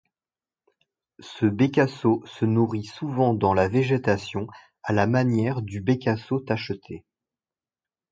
Ce 1.19 1.45
bécasseau 1.45 2.23
se 2.25 2.45
nourrit 2.45 2.85
souvent 2.85 3.35
dans 3.35 3.53
la 3.53 3.67
végétation 3.67 4.47
à 4.81 4.93
la 4.93 5.05
manière 5.05 5.61
du 5.61 5.79
Bécasseau 5.79 6.39
tacheté. 6.39 7.05